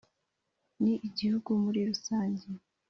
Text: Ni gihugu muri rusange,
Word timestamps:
Ni 0.83 0.93
gihugu 1.17 1.49
muri 1.63 1.79
rusange, 1.89 2.47